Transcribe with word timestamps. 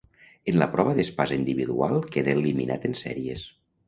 En 0.51 0.55
la 0.61 0.67
prova 0.75 0.95
d'espasa 0.99 1.37
individual 1.39 1.93
quedà 2.15 2.33
eliminat 2.39 2.89
en 2.91 2.97
sèries. 3.03 3.45